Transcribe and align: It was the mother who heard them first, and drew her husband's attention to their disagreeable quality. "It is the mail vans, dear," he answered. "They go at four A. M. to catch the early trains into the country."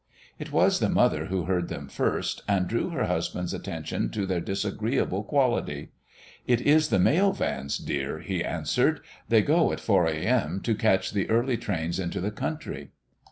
It 0.39 0.51
was 0.51 0.79
the 0.79 0.89
mother 0.89 1.25
who 1.25 1.43
heard 1.45 1.69
them 1.69 1.87
first, 1.87 2.41
and 2.47 2.67
drew 2.67 2.89
her 2.89 3.03
husband's 3.05 3.53
attention 3.53 4.09
to 4.09 4.25
their 4.25 4.41
disagreeable 4.41 5.21
quality. 5.23 5.91
"It 6.47 6.59
is 6.59 6.87
the 6.89 6.97
mail 6.97 7.33
vans, 7.33 7.77
dear," 7.77 8.17
he 8.17 8.43
answered. 8.43 9.01
"They 9.29 9.43
go 9.43 9.71
at 9.71 9.79
four 9.79 10.07
A. 10.07 10.15
M. 10.15 10.59
to 10.61 10.73
catch 10.73 11.11
the 11.11 11.29
early 11.29 11.55
trains 11.55 11.99
into 11.99 12.19
the 12.19 12.31
country." 12.31 12.89